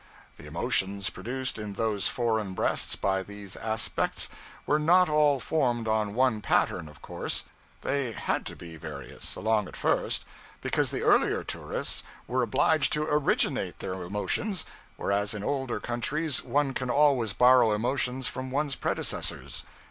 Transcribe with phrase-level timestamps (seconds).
[0.37, 4.29] The emotions produced in those foreign breasts by these aspects
[4.65, 7.43] were not all formed on one pattern, of course;
[7.81, 10.25] they _had _to be various, along at first,
[10.59, 14.65] because the earlier tourists were obliged to originate their emotions,
[14.97, 19.65] whereas in older countries one can always borrow emotions from one's predecessors.